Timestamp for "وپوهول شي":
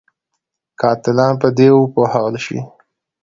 1.73-2.59